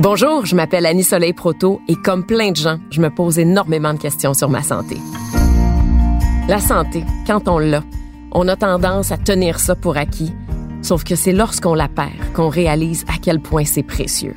[0.00, 3.92] Bonjour, je m'appelle Annie Soleil Proto et comme plein de gens, je me pose énormément
[3.92, 4.96] de questions sur ma santé.
[6.46, 7.82] La santé, quand on l'a,
[8.30, 10.32] on a tendance à tenir ça pour acquis,
[10.82, 14.36] sauf que c'est lorsqu'on la perd qu'on réalise à quel point c'est précieux.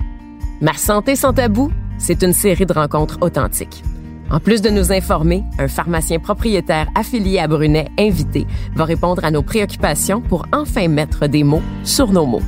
[0.62, 3.84] Ma santé sans tabou, c'est une série de rencontres authentiques.
[4.32, 9.30] En plus de nous informer, un pharmacien propriétaire affilié à Brunet invité va répondre à
[9.30, 12.42] nos préoccupations pour enfin mettre des mots sur nos mots.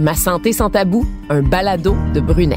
[0.00, 2.56] Ma santé sans tabou, un balado de Brunet.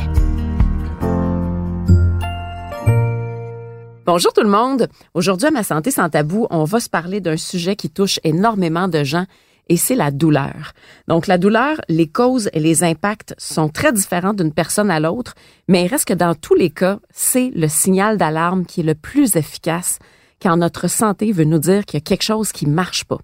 [4.06, 4.88] Bonjour tout le monde.
[5.14, 8.88] Aujourd'hui à Ma santé sans tabou, on va se parler d'un sujet qui touche énormément
[8.88, 9.26] de gens
[9.68, 10.72] et c'est la douleur.
[11.10, 15.36] Donc la douleur, les causes et les impacts sont très différents d'une personne à l'autre,
[15.68, 18.96] mais il reste que dans tous les cas, c'est le signal d'alarme qui est le
[18.96, 20.00] plus efficace
[20.44, 23.18] quand notre santé veut nous dire qu'il y a quelque chose qui marche pas.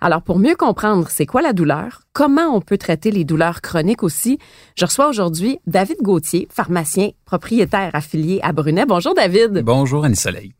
[0.00, 4.02] Alors, pour mieux comprendre c'est quoi la douleur, comment on peut traiter les douleurs chroniques
[4.02, 4.38] aussi,
[4.76, 8.86] je reçois aujourd'hui David Gauthier, pharmacien propriétaire affilié à Brunet.
[8.86, 9.62] Bonjour David.
[9.64, 10.52] Bonjour Annie Soleil.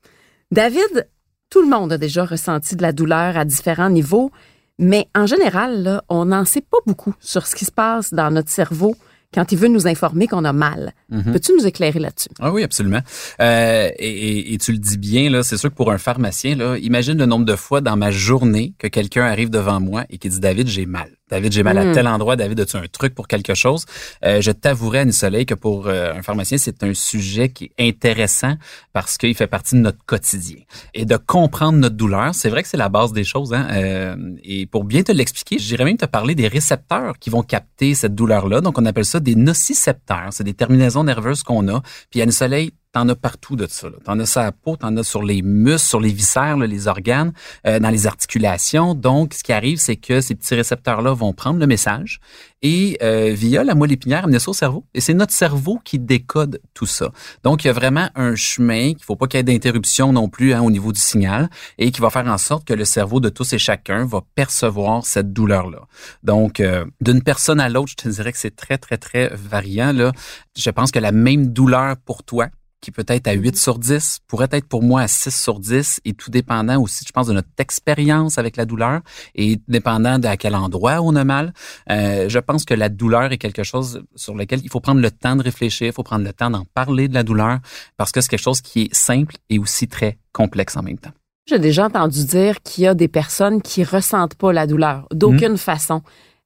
[0.53, 1.09] David,
[1.51, 4.31] tout le monde a déjà ressenti de la douleur à différents niveaux,
[4.79, 8.31] mais en général, là, on n'en sait pas beaucoup sur ce qui se passe dans
[8.31, 8.95] notre cerveau
[9.35, 10.93] quand il veut nous informer qu'on a mal.
[11.11, 11.33] Mhm.
[11.33, 12.29] Peux-tu nous éclairer là-dessus?
[12.41, 13.01] Ah oui, absolument.
[13.41, 16.77] Euh, et, et, tu le dis bien, là, c'est sûr que pour un pharmacien, là,
[16.79, 20.29] imagine le nombre de fois dans ma journée que quelqu'un arrive devant moi et qui
[20.29, 21.11] dit David, j'ai mal.
[21.31, 21.93] David, j'ai mal à hmm.
[21.93, 22.37] tel endroit.
[22.37, 23.87] David, as-tu un truc pour quelque chose?
[24.25, 27.89] Euh, je t'avouerai, Annie Soleil, que pour euh, un pharmacien, c'est un sujet qui est
[27.89, 28.57] intéressant
[28.93, 30.59] parce qu'il fait partie de notre quotidien.
[30.93, 33.55] Et de comprendre notre douleur, c'est vrai que c'est la base des choses.
[33.55, 33.67] Hein?
[33.73, 37.95] Euh, et pour bien te l'expliquer, j'irais même te parler des récepteurs qui vont capter
[37.95, 38.61] cette douleur-là.
[38.61, 40.29] Donc, on appelle ça des nocicepteurs.
[40.31, 41.83] C'est des terminaisons nerveuses qu'on a.
[42.11, 43.89] Puis, Annie Soleil, T'en as partout de ça.
[44.05, 47.33] T'en as à la peau, t'en as sur les muscles, sur les viscères, les organes,
[47.67, 48.95] euh, dans les articulations.
[48.95, 52.21] Donc, ce qui arrive, c'est que ces petits récepteurs-là vont prendre le message
[52.63, 54.85] et euh, via la moelle épinière amener ça au cerveau.
[54.95, 57.11] Et c'est notre cerveau qui décode tout ça.
[57.43, 60.29] Donc, il y a vraiment un chemin qu'il faut pas qu'il y ait d'interruption non
[60.29, 63.19] plus hein, au niveau du signal et qui va faire en sorte que le cerveau
[63.19, 65.89] de tous et chacun va percevoir cette douleur-là.
[66.23, 70.13] Donc, euh, d'une personne à l'autre, je te dirais que c'est très, très, très variant.
[70.57, 72.51] Je pense que la même douleur pour toi
[72.85, 76.03] qui peut être à 8 sur 10, pourrait être pour moi à 6 sur 10,
[76.05, 79.01] et tout dépendant aussi, je pense, de notre expérience avec la douleur
[79.35, 81.55] et dépendant de à quel endroit on a mal.
[81.91, 85.11] Euh, je pense que la douleur est quelque chose sur lequel il faut prendre le
[85.11, 87.61] temps de réfléchir, il faut prendre le temps d'en parler de la douleur,
[87.97, 91.13] parce que c'est quelque chose qui est simple et aussi très complexe en même temps.
[91.47, 95.53] J'ai déjà entendu dire qu'il y a des personnes qui ressentent pas la douleur d'aucune
[95.53, 95.59] mmh.
[95.59, 96.03] façon.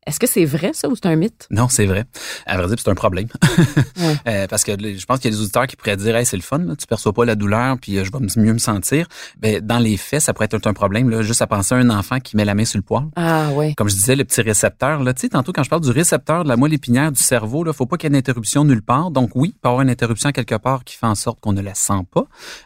[0.07, 1.47] Est-ce que c'est vrai, ça, ou c'est un mythe?
[1.51, 2.05] Non, c'est vrai.
[2.47, 3.29] À vrai dire, c'est un problème.
[4.27, 6.37] euh, parce que je pense qu'il y a des auditeurs qui pourraient dire, hey, c'est
[6.37, 9.07] le fun, là, tu perçois pas la douleur, puis euh, je vais mieux me sentir.
[9.39, 11.91] Ben, dans les faits, ça pourrait être un problème, là, juste à penser à un
[11.91, 13.05] enfant qui met la main sur le poil.
[13.17, 13.75] Ah, oui.
[13.75, 16.43] Comme je disais, le petit récepteur, là, tu sais, tantôt, quand je parle du récepteur
[16.45, 18.83] de la moelle épinière du cerveau, là, faut pas qu'il y ait une interruption nulle
[18.83, 19.11] part.
[19.11, 21.53] Donc, oui, il peut y avoir une interruption quelque part qui fait en sorte qu'on
[21.53, 22.25] ne la sent pas.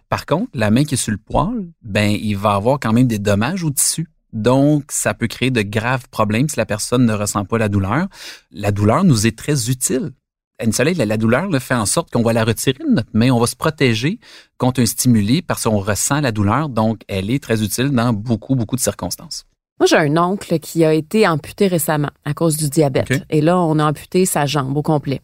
[0.08, 3.08] Par contre, la main qui est sur le poil, ben, il va avoir quand même
[3.08, 4.06] des dommages au tissu.
[4.32, 8.06] Donc, ça peut créer de graves problèmes si la personne ne ressent pas la douleur.
[8.50, 10.12] La douleur nous est très utile.
[10.62, 13.30] Une soleil, la, douleur le fait en sorte qu'on va la retirer de notre main,
[13.30, 14.20] on va se protéger
[14.58, 16.68] contre un stimuli parce qu'on ressent la douleur.
[16.68, 19.44] Donc, elle est très utile dans beaucoup, beaucoup de circonstances.
[19.80, 23.24] Moi, j'ai un oncle qui a été amputé récemment à cause du diabète.
[23.30, 25.20] Et là, on a amputé sa jambe au complet.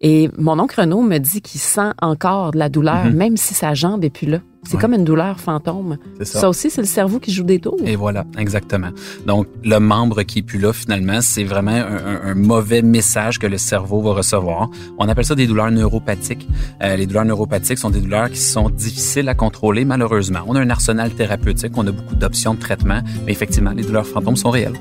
[0.00, 3.14] Et mon oncle Renaud me dit qu'il sent encore de la douleur, mhm.
[3.14, 4.40] même si sa jambe est plus là.
[4.68, 5.98] C'est comme une douleur fantôme.
[6.22, 6.40] Ça.
[6.40, 6.48] ça.
[6.48, 7.78] aussi, c'est le cerveau qui joue des tours.
[7.84, 8.90] Et voilà, exactement.
[9.26, 13.58] Donc, le membre qui est plus là, finalement, c'est vraiment un, mauvais message que le
[13.58, 14.70] cerveau va recevoir.
[14.98, 16.48] On appelle ça des douleurs neuropathiques.
[16.82, 20.40] Euh, les douleurs neuropathiques sont des douleurs qui sont difficiles à contrôler, malheureusement.
[20.46, 24.06] On a un arsenal thérapeutique, on a beaucoup d'options de traitement, mais effectivement, les douleurs
[24.06, 24.78] fantômes sont réelles.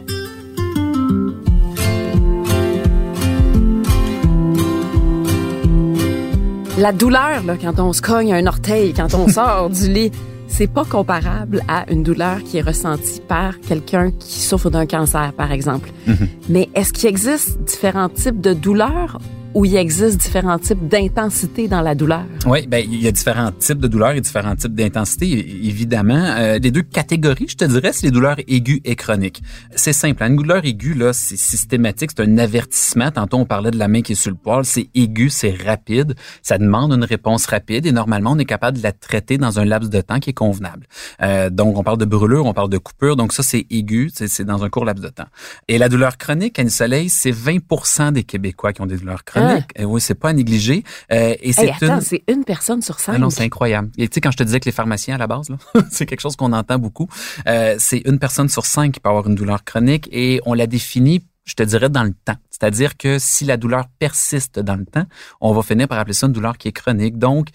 [6.77, 10.11] La douleur, là, quand on se cogne un orteil, quand on sort du lit,
[10.47, 15.31] c'est pas comparable à une douleur qui est ressentie par quelqu'un qui souffre d'un cancer,
[15.37, 15.89] par exemple.
[16.05, 16.27] Mm-hmm.
[16.49, 19.19] Mais est-ce qu'il existe différents types de douleurs
[19.55, 22.25] où il existe différents types d'intensité dans la douleur.
[22.45, 25.31] Oui, ben il y a différents types de douleurs et différents types d'intensité,
[25.65, 26.35] évidemment.
[26.37, 29.41] Euh, les deux catégories, je te dirais, c'est les douleurs aiguës et chroniques.
[29.73, 30.27] C'est simple, hein.
[30.27, 33.11] une douleur aiguë, là, c'est systématique, c'est un avertissement.
[33.11, 36.15] Tantôt, on parlait de la main qui est sur le poil, c'est aigu, c'est rapide,
[36.41, 39.63] ça demande une réponse rapide et normalement, on est capable de la traiter dans un
[39.63, 40.85] laps de temps qui est convenable.
[41.21, 44.43] Euh, donc, on parle de brûlure, on parle de coupure, donc ça, c'est aigu, c'est
[44.43, 45.27] dans un court laps de temps.
[45.69, 49.44] Et la douleur chronique, Annie Soleil, c'est 20% des Québécois qui ont des douleurs chroniques.
[49.79, 50.83] Euh, oui, c'est pas à négliger.
[51.11, 52.01] Euh, et c'est une...
[52.01, 53.13] c'est une personne sur cinq.
[53.15, 53.89] Ah non, c'est incroyable.
[53.97, 55.47] Et tu sais, quand je te disais que les pharmaciens à la base,
[55.91, 57.07] c'est quelque chose qu'on entend beaucoup.
[57.47, 60.67] Euh, c'est une personne sur cinq qui peut avoir une douleur chronique et on la
[60.67, 62.37] définit je te dirais dans le temps.
[62.49, 65.05] C'est-à-dire que si la douleur persiste dans le temps,
[65.39, 67.19] on va finir par appeler ça une douleur qui est chronique.
[67.19, 67.49] Donc,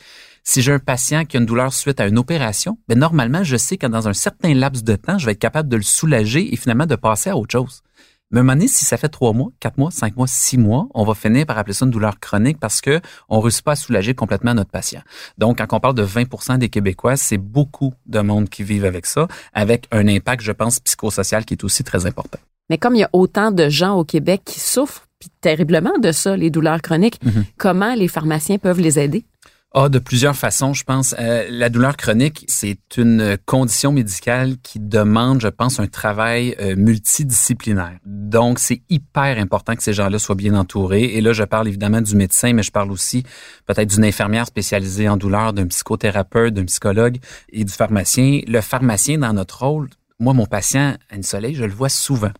[0.44, 3.56] si j'ai un patient qui a une douleur suite à une opération, ben normalement, je
[3.56, 6.52] sais que dans un certain laps de temps, je vais être capable de le soulager
[6.52, 7.82] et finalement de passer à autre chose.
[8.30, 10.56] Mais à un moment donné, si ça fait trois mois, quatre mois, cinq mois, six
[10.56, 13.72] mois, on va finir par appeler ça une douleur chronique parce que on réussit pas
[13.72, 15.00] à soulager complètement notre patient.
[15.36, 19.06] Donc, quand on parle de 20% des Québécois, c'est beaucoup de monde qui vivent avec
[19.06, 22.38] ça, avec un impact, je pense, psychosocial qui est aussi très important.
[22.68, 25.06] Mais comme il y a autant de gens au Québec qui souffrent
[25.40, 27.44] terriblement de ça, les douleurs chroniques, mhm.
[27.58, 29.24] comment les pharmaciens peuvent les aider?
[29.72, 31.14] Ah, de plusieurs façons, je pense.
[31.20, 36.74] Euh, la douleur chronique, c'est une condition médicale qui demande, je pense, un travail euh,
[36.74, 37.98] multidisciplinaire.
[38.04, 41.04] Donc, c'est hyper important que ces gens-là soient bien entourés.
[41.04, 43.22] Et là, je parle évidemment du médecin, mais je parle aussi
[43.66, 47.18] peut-être d'une infirmière spécialisée en douleur, d'un psychothérapeute, d'un psychologue
[47.52, 48.40] et du pharmacien.
[48.48, 49.88] Le pharmacien, dans notre rôle,
[50.18, 52.32] moi, mon patient, Anne Soleil, je le vois souvent.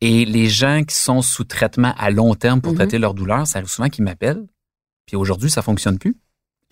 [0.00, 2.76] Et les gens qui sont sous traitement à long terme pour mm-hmm.
[2.76, 4.46] traiter leur douleur, ça arrive souvent qu'ils m'appellent.
[5.06, 6.16] Puis aujourd'hui, ça fonctionne plus.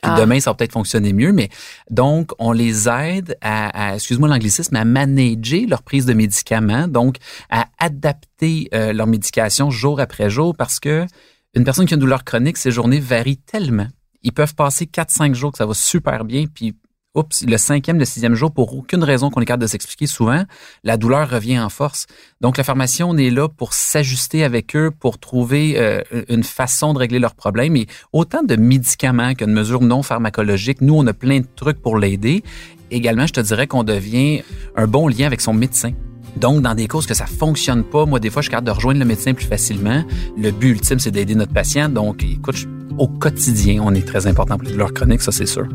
[0.02, 0.20] Puis ah.
[0.20, 1.48] demain, ça va peut-être fonctionner mieux, mais
[1.90, 7.16] donc on les aide à, excuse-moi l'anglicisme, à manager leur prise de médicaments, donc
[7.50, 11.06] à adapter euh, leur médication jour après jour, parce que
[11.54, 13.88] une personne qui a une douleur chronique, ses journées varient tellement.
[14.22, 16.74] Ils peuvent passer 4-5 jours que ça va super bien, puis
[17.16, 20.44] oups, le cinquième, le sixième jour, pour aucune raison qu'on est de s'expliquer souvent,
[20.84, 22.06] la douleur revient en force.
[22.40, 26.92] Donc, la pharmacie, on est là pour s'ajuster avec eux, pour trouver euh, une façon
[26.92, 27.76] de régler leurs problèmes.
[27.76, 31.80] Et autant de médicaments que de mesures non pharmacologiques, nous, on a plein de trucs
[31.80, 32.42] pour l'aider.
[32.90, 34.42] Également, je te dirais qu'on devient
[34.76, 35.92] un bon lien avec son médecin.
[36.36, 38.72] Donc, dans des causes que ça fonctionne pas, moi, des fois, je suis capable de
[38.72, 40.04] rejoindre le médecin plus facilement.
[40.36, 41.88] Le but ultime, c'est d'aider notre patient.
[41.88, 42.66] Donc, écoute,
[42.98, 45.66] au quotidien, on est très important pour les douleurs chroniques, ça, c'est sûr.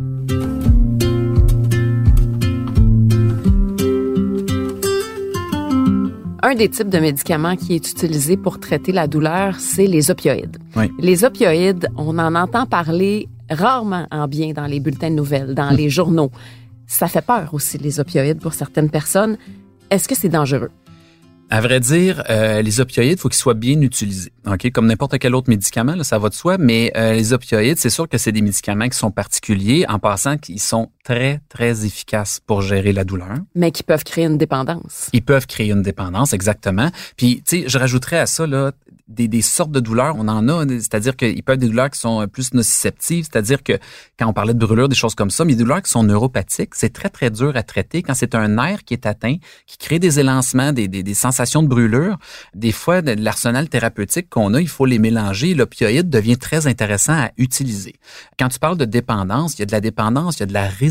[6.43, 10.57] Un des types de médicaments qui est utilisé pour traiter la douleur, c'est les opioïdes.
[10.97, 15.69] Les opioïdes, on en entend parler rarement en bien dans les bulletins de nouvelles, dans
[15.69, 16.31] les journaux.
[16.87, 19.37] Ça fait peur aussi, les opioïdes, pour certaines personnes.
[19.91, 20.71] Est-ce que c'est dangereux?
[21.51, 24.31] À vrai dire, euh, les opioïdes, faut qu'ils soient bien utilisés.
[24.47, 26.57] Ok, comme n'importe quel autre médicament, là, ça va de soi.
[26.57, 30.37] Mais euh, les opioïdes, c'est sûr que c'est des médicaments qui sont particuliers, en passant
[30.37, 33.37] qu'ils sont très très efficaces pour gérer la douleur.
[33.55, 35.09] Mais qui peuvent créer une dépendance.
[35.13, 36.89] Ils peuvent créer une dépendance, exactement.
[37.17, 38.71] Puis, tu sais, je rajouterais à ça là,
[39.07, 41.99] des, des, sortes de douleurs, on en a, c'est-à-dire qu'ils peuvent être des douleurs qui
[41.99, 43.73] sont plus nociceptives, c'est-à-dire que
[44.17, 46.75] quand on parlait de brûlure, des choses comme ça, mais des douleurs qui sont neuropathiques,
[46.75, 49.99] c'est très, très dur à traiter quand c'est un nerf qui est atteint, qui crée
[49.99, 52.17] des élancements, des, des, des sensations de brûlure.
[52.55, 55.55] Des fois, de, l'arsenal thérapeutique qu'on a, il faut les mélanger.
[55.55, 57.95] L'opioïde devient très intéressant à utiliser.
[58.39, 60.53] Quand tu parles de dépendance, il y a de la dépendance, il y a de
[60.53, 60.90] la résistance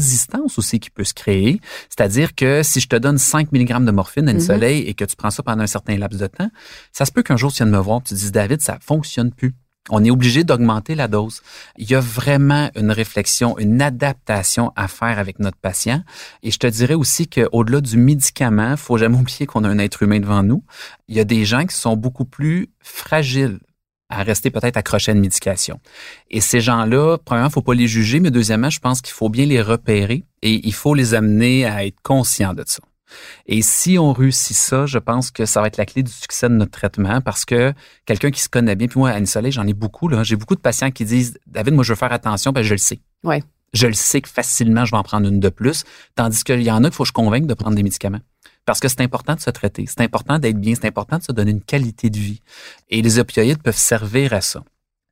[0.57, 1.61] aussi qui peut se créer.
[1.89, 4.47] C'est-à-dire que si je te donne 5 mg de morphine à une mm-hmm.
[4.47, 6.51] soleil et que tu prends ça pendant un certain laps de temps,
[6.93, 9.55] ça se peut qu'un jour tu viennes me voir tu dis, David, ça fonctionne plus.
[9.89, 11.41] On est obligé d'augmenter la dose.
[11.79, 16.03] Il y a vraiment une réflexion, une adaptation à faire avec notre patient.
[16.43, 20.03] Et je te dirais aussi qu'au-delà du médicament, faut jamais oublier qu'on a un être
[20.03, 20.63] humain devant nous.
[21.09, 23.59] Il y a des gens qui sont beaucoup plus fragiles
[24.11, 25.81] à rester peut-être accrochés à une médication.
[26.31, 29.47] Et ces gens-là, premièrement, faut pas les juger, mais deuxièmement, je pense qu'il faut bien
[29.47, 32.81] les repérer et il faut les amener à être conscients de ça.
[33.47, 36.49] Et si on réussit ça, je pense que ça va être la clé du succès
[36.49, 37.73] de notre traitement parce que
[38.07, 40.11] quelqu'un qui se connaît bien, puis moi, Anne Soleil, j'en ai beaucoup.
[40.23, 42.79] J'ai beaucoup de patients qui disent, David, moi, je veux faire attention, ben, je le
[42.79, 43.01] sais.
[43.25, 43.43] Ouais.
[43.73, 45.85] Je le sais que facilement, je vais en prendre une de plus.
[46.17, 48.21] Tandis qu'il y en a qu'il faut que je convainque de prendre des médicaments.
[48.65, 49.85] Parce que c'est important de se traiter.
[49.89, 50.75] C'est important d'être bien.
[50.75, 52.41] C'est important de se donner une qualité de vie.
[52.89, 54.63] Et les opioïdes peuvent servir à ça.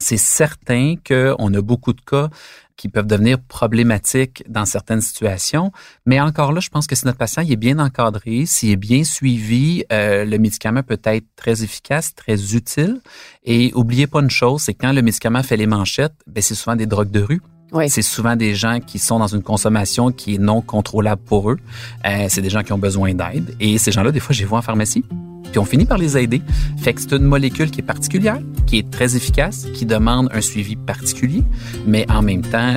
[0.01, 2.29] C'est certain qu'on a beaucoup de cas
[2.77, 5.73] qui peuvent devenir problématiques dans certaines situations.
[6.07, 9.03] Mais encore là, je pense que si notre patient est bien encadré, s'il est bien
[9.03, 13.01] suivi, euh, le médicament peut être très efficace, très utile.
[13.43, 16.77] Et oubliez pas une chose, c'est quand le médicament fait les manchettes, ben c'est souvent
[16.77, 17.43] des drogues de rue.
[17.89, 21.59] C'est souvent des gens qui sont dans une consommation qui est non contrôlable pour eux.
[22.07, 23.55] Euh, c'est des gens qui ont besoin d'aide.
[23.61, 25.05] Et ces gens-là, des fois, je les vois en pharmacie.
[25.51, 26.43] Puis on finit par les aider.
[26.79, 30.41] Fait que c'est une molécule qui est particulière, qui est très efficace, qui demande un
[30.41, 31.43] suivi particulier,
[31.87, 32.77] mais en même temps,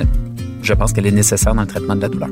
[0.62, 2.30] je pense qu'elle est nécessaire dans le traitement de la douleur.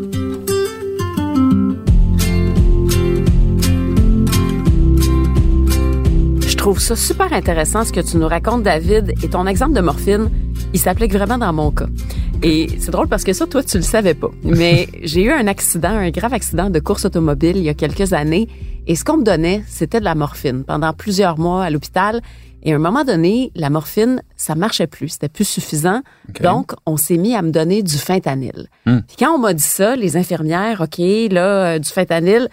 [6.47, 9.81] Je trouve ça super intéressant ce que tu nous racontes, David, et ton exemple de
[9.81, 10.31] morphine,
[10.73, 11.87] il s'applique vraiment dans mon cas.
[12.43, 14.31] Et c'est drôle parce que ça, toi, tu le savais pas.
[14.43, 18.13] Mais j'ai eu un accident, un grave accident de course automobile il y a quelques
[18.13, 18.49] années.
[18.87, 22.23] Et ce qu'on me donnait, c'était de la morphine pendant plusieurs mois à l'hôpital.
[22.63, 26.03] Et à un moment donné, la morphine, ça marchait plus, c'était plus suffisant.
[26.41, 28.69] Donc, on s'est mis à me donner du fentanyl.
[28.85, 29.01] Hmm.
[29.07, 32.49] Puis quand on m'a dit ça, les infirmières, OK, là, euh, du fentanyl,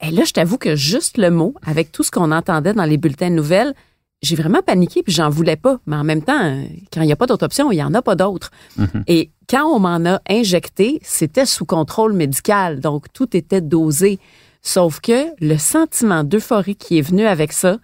[0.00, 2.96] et là, je t'avoue que juste le mot, avec tout ce qu'on entendait dans les
[2.96, 3.74] bulletins de nouvelles,
[4.22, 5.78] j'ai vraiment paniqué puis j'en voulais pas.
[5.86, 6.56] Mais en même temps,
[6.92, 8.50] quand il n'y a pas d'autre option, il n'y en a pas d'autre.
[8.76, 9.04] Mhm.
[9.06, 12.80] Et quand on m'en a injecté, c'était sous contrôle médical.
[12.80, 14.18] Donc, tout était dosé.
[14.62, 17.78] Sauf que le sentiment d'euphorie qui est venu avec ça,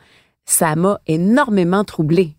[0.47, 2.37] ça m'a énormément troublé.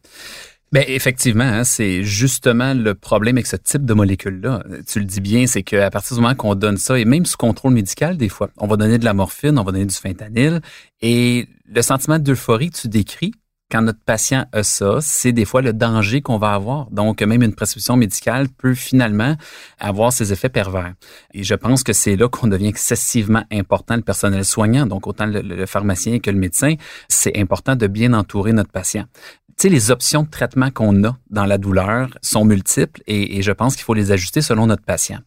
[0.72, 4.63] Ben effectivement, hein, c'est justement le problème avec ce type de molécule-là.
[4.88, 7.38] Tu le dis bien, c'est qu'à partir du moment qu'on donne ça, et même sous
[7.38, 10.62] contrôle médical, des fois, on va donner de la morphine, on va donner du fentanyl,
[11.01, 13.32] et le sentiment d'euphorie que tu décris,
[13.72, 16.90] quand notre patient a ça, c'est des fois le danger qu'on va avoir.
[16.90, 19.36] Donc, même une prescription médicale peut finalement
[19.80, 20.94] avoir ses effets pervers.
[21.34, 25.28] Et je pense que c'est là qu'on devient excessivement important, le personnel soignant, donc autant
[25.28, 26.76] le, pharmacien que le médecin.
[27.10, 29.06] C'est important de bien entourer notre patient.
[29.50, 33.42] Tu sais, les options de traitement qu'on a dans la douleur sont multiples et, et
[33.42, 35.20] je pense qu'il faut les ajuster selon notre patient.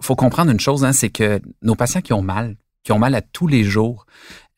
[0.00, 2.98] Il faut comprendre une chose, hein, c'est que nos patients qui ont mal, qui ont
[2.98, 4.06] mal à tous les jours,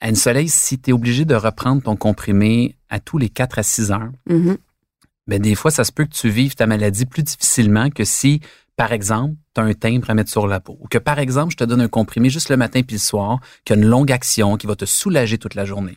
[0.05, 3.63] Anne Soleil, si tu es obligé de reprendre ton comprimé à tous les 4 à
[3.63, 4.59] 6 heures, Mhm.
[5.27, 8.41] ben des fois, ça se peut que tu vives ta maladie plus difficilement que si,
[8.77, 10.77] par exemple, tu as un timbre à mettre sur la peau.
[10.81, 13.39] Ou que, par exemple, je te donne un comprimé juste le matin puis le soir,
[13.65, 15.97] qui a une longue action, qui va te soulager toute la journée.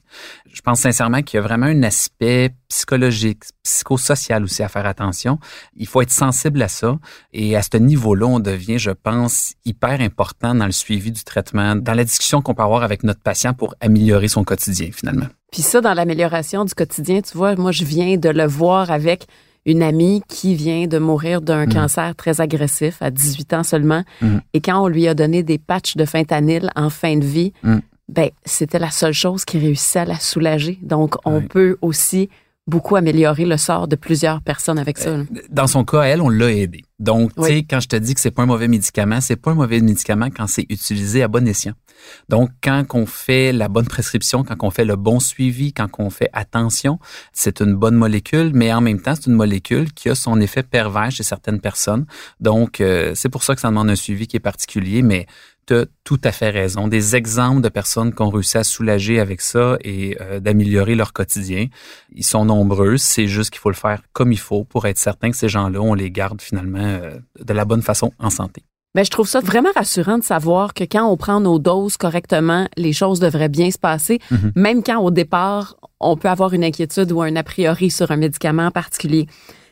[0.53, 5.39] Je pense sincèrement qu'il y a vraiment un aspect psychologique, psychosocial aussi à faire attention.
[5.75, 6.99] Il faut être sensible à ça.
[7.33, 11.75] Et à ce niveau-là, on devient, je pense, hyper important dans le suivi du traitement,
[11.75, 15.27] dans la discussion qu'on peut avoir avec notre patient pour améliorer son quotidien, finalement.
[15.51, 19.27] Puis ça, dans l'amélioration du quotidien, tu vois, moi, je viens de le voir avec
[19.67, 21.73] une amie qui vient de mourir d'un Mm.
[21.73, 24.03] cancer très agressif à 18 ans seulement.
[24.21, 24.37] Mm.
[24.55, 27.77] Et quand on lui a donné des patchs de fentanyl en fin de vie, Mm.
[28.09, 30.79] ben, c'était la seule chose qui réussissait à la soulager.
[30.81, 32.29] Donc, on peut aussi
[32.67, 35.17] beaucoup améliorer le sort de plusieurs personnes avec ça.
[35.17, 35.23] là.
[35.49, 36.83] Dans son cas, elle, on l'a aidé.
[36.99, 39.51] Donc, tu sais, quand je te dis que c'est pas un mauvais médicament, c'est pas
[39.51, 41.73] un mauvais médicament quand c'est utilisé à bon escient.
[42.29, 46.09] Donc, quand on fait la bonne prescription, quand on fait le bon suivi, quand on
[46.09, 46.99] fait attention,
[47.33, 50.63] c'est une bonne molécule, mais en même temps, c'est une molécule qui a son effet
[50.63, 52.05] pervers chez certaines personnes.
[52.39, 55.27] Donc, euh, c'est pour ça que ça demande un suivi qui est particulier, mais
[55.73, 56.87] as tout à fait raison.
[56.87, 61.13] Des exemples de personnes qui ont réussi à soulager avec ça et euh, d'améliorer leur
[61.13, 61.67] quotidien,
[62.13, 62.97] ils sont nombreux.
[62.97, 65.79] C'est juste qu'il faut le faire comme il faut pour être certain que ces gens-là,
[65.81, 67.11] on les garde finalement euh,
[67.43, 68.63] de la bonne façon en santé.
[68.95, 72.67] Mais je trouve ça vraiment rassurant de savoir que quand on prend nos doses correctement,
[72.77, 74.51] les choses devraient bien se passer, Mhm.
[74.55, 78.15] même quand au départ, on peut avoir une inquiétude ou un a priori sur un
[78.17, 79.27] médicament en particulier.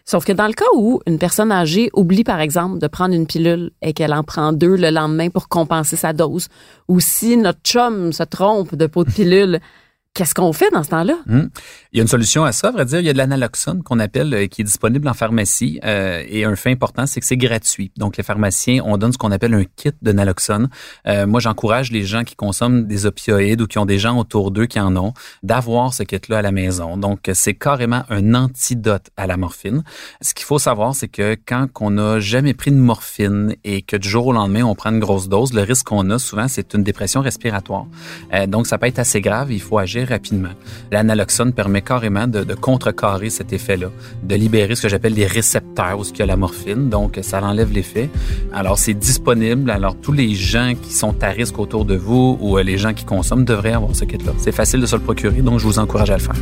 [0.06, 3.26] Sauf que dans le cas où une personne âgée oublie, par exemple, de prendre une
[3.26, 6.48] pilule et qu'elle en prend deux le lendemain pour compenser sa dose,
[6.88, 9.60] ou si notre chum se trompe de pot de pilule,
[10.14, 11.16] qu'est-ce qu'on fait dans ce temps-là?
[11.26, 11.48] Hmm.
[11.96, 13.00] Il y a une solution à ça, à vrai dire.
[13.00, 15.80] Il y a de l'analoxone qu'on appelle, euh, qui est disponible en pharmacie.
[15.86, 17.90] euh, et un fait important, c'est que c'est gratuit.
[17.96, 20.68] Donc, les pharmaciens, on donne ce qu'on appelle un kit de naloxone.
[21.08, 24.52] Euh, moi, j'encourage les gens qui consomment des opioïdes ou qui ont des gens autour
[24.52, 26.98] d'eux qui en ont, d'avoir ce kit-là à la maison.
[26.98, 29.86] Donc, c'est carrément un antidote à la morphine.
[30.20, 33.96] Ce qu'il faut savoir, c'est que quand on n'a jamais pris de morphine et que
[33.96, 36.74] du jour au lendemain, on prend une grosse dose, le risque qu'on a souvent, c'est
[36.74, 37.86] une dépression respiratoire.
[38.34, 39.54] Euh, donc, ça peut être assez grave.
[39.54, 40.52] Il faut agir rapidement.
[40.92, 43.88] L'analoxone permet carrément de, contrecarrer cet effet-là,
[44.24, 46.90] de libérer ce que j'appelle les récepteurs où il y a la morphine.
[46.90, 48.10] Donc, ça enlève l'effet.
[48.52, 49.70] Alors, c'est disponible.
[49.70, 52.94] Alors, tous les gens qui sont à risque autour de vous ou euh, les gens
[52.94, 54.34] qui consomment devraient avoir ce kit-là.
[54.38, 56.36] C'est facile de se le procurer, donc je vous encourage à le faire.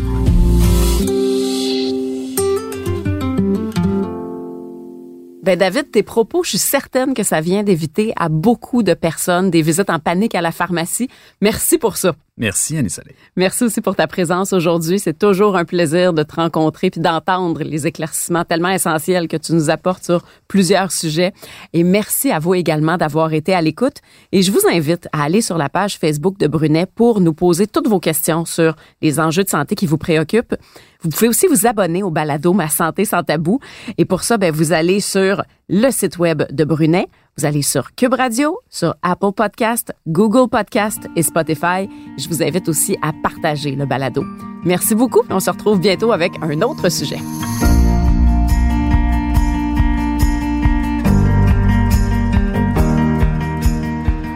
[5.44, 9.52] Ben David, tes propos, je suis certaine que ça vient d'éviter à beaucoup de personnes
[9.52, 11.10] des visites en panique à la pharmacie.
[11.42, 12.16] Merci pour ça.
[12.38, 13.14] Merci, Annie Soleil.
[13.36, 15.00] Merci aussi pour ta présence aujourd'hui.
[15.00, 19.54] C'est toujours un plaisir de te rencontrer puis d'entendre les éclaircissements tellement essentiels que tu
[19.54, 21.34] nous apportes sur plusieurs sujets.
[21.74, 23.98] Et merci à vous également d'avoir été à l'écoute.
[24.32, 27.68] Et je vous invite à aller sur la page Facebook de Brunet pour nous poser
[27.68, 30.56] toutes vos questions sur les enjeux de santé qui vous préoccupent.
[31.04, 33.60] Vous pouvez aussi vous abonner au balado Ma santé sans tabou.
[33.98, 37.08] Et pour ça, ben, vous allez sur le site web de Brunet.
[37.38, 41.90] Vous allez sur Cube Radio, sur Apple Podcast, Google Podcast et Spotify.
[42.18, 44.24] Je vous invite aussi à partager le balado.
[44.64, 45.24] Merci beaucoup.
[45.30, 47.20] On se retrouve bientôt avec un autre sujet.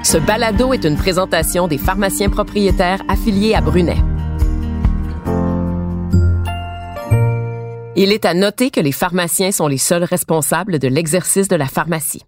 [0.04, 3.98] Ce balado est une présentation des pharmaciens propriétaires affiliés à Brunet.
[8.00, 11.66] Il est à noter que les pharmaciens sont les seuls responsables de l'exercice de la
[11.66, 12.28] pharmacie.